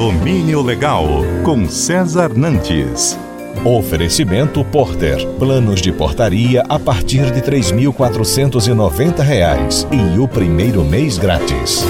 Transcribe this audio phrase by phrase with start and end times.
[0.00, 1.06] Condomínio Legal,
[1.44, 3.18] com César Nantes.
[3.62, 5.18] Oferecimento Porter.
[5.38, 11.84] Planos de portaria a partir de R$ 3.490 e o primeiro mês grátis.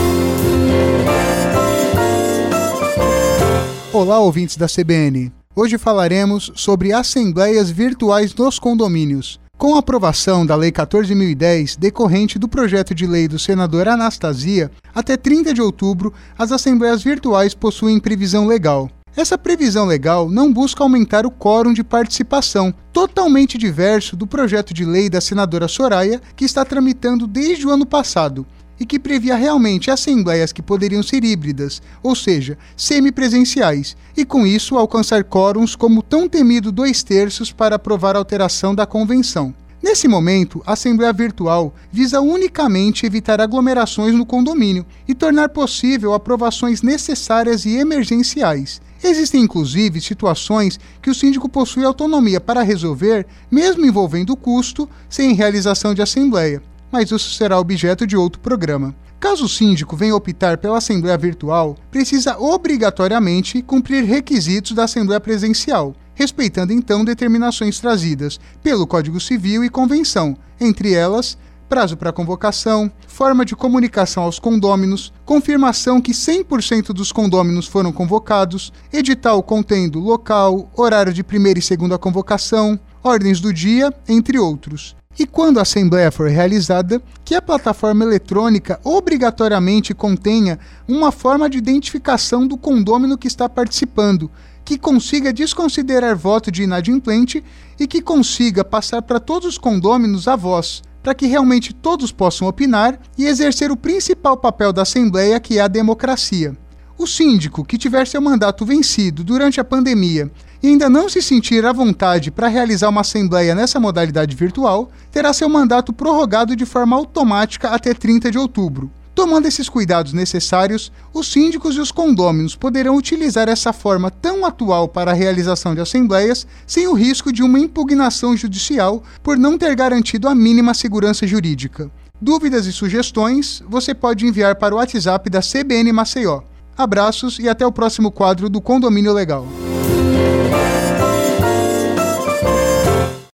[3.92, 5.30] Olá, ouvintes da CBN.
[5.54, 9.39] Hoje falaremos sobre assembleias virtuais nos condomínios.
[9.60, 15.18] Com a aprovação da Lei 14.010, decorrente do projeto de lei do senador Anastasia, até
[15.18, 18.90] 30 de outubro, as assembleias virtuais possuem previsão legal.
[19.14, 24.86] Essa previsão legal não busca aumentar o quórum de participação, totalmente diverso do projeto de
[24.86, 28.46] lei da senadora Soraya, que está tramitando desde o ano passado
[28.80, 34.78] e que previa realmente assembleias que poderiam ser híbridas, ou seja, semipresenciais, e com isso
[34.78, 39.54] alcançar quórums como tão temido dois terços para aprovar a alteração da convenção.
[39.82, 46.82] Nesse momento, a Assembleia Virtual visa unicamente evitar aglomerações no condomínio e tornar possível aprovações
[46.82, 48.80] necessárias e emergenciais.
[49.02, 55.94] Existem inclusive situações que o síndico possui autonomia para resolver, mesmo envolvendo custo, sem realização
[55.94, 58.94] de assembleia mas isso será objeto de outro programa.
[59.18, 65.94] Caso o síndico venha optar pela Assembleia Virtual, precisa obrigatoriamente cumprir requisitos da Assembleia Presencial,
[66.14, 71.36] respeitando então determinações trazidas pelo Código Civil e Convenção, entre elas
[71.70, 78.72] prazo para convocação, forma de comunicação aos condôminos, confirmação que 100% dos condôminos foram convocados,
[78.92, 84.96] edital contendo local, horário de primeira e segunda convocação, ordens do dia, entre outros.
[85.20, 90.58] E quando a assembleia for realizada, que a plataforma eletrônica obrigatoriamente contenha
[90.88, 94.30] uma forma de identificação do condômino que está participando,
[94.64, 97.44] que consiga desconsiderar voto de inadimplente
[97.78, 102.48] e que consiga passar para todos os condôminos a voz, para que realmente todos possam
[102.48, 106.56] opinar e exercer o principal papel da Assembleia, que é a democracia.
[107.00, 110.30] O síndico que tiver seu mandato vencido durante a pandemia
[110.62, 115.32] e ainda não se sentir à vontade para realizar uma assembleia nessa modalidade virtual, terá
[115.32, 118.90] seu mandato prorrogado de forma automática até 30 de outubro.
[119.14, 124.86] Tomando esses cuidados necessários, os síndicos e os condôminos poderão utilizar essa forma tão atual
[124.86, 129.74] para a realização de assembleias sem o risco de uma impugnação judicial por não ter
[129.74, 131.90] garantido a mínima segurança jurídica.
[132.20, 136.42] Dúvidas e sugestões você pode enviar para o WhatsApp da CBN Maceió
[136.76, 139.46] Abraços e até o próximo quadro do Condomínio Legal.